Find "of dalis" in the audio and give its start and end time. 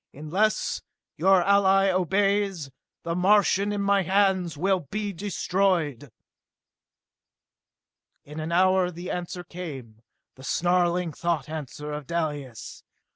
11.93-12.81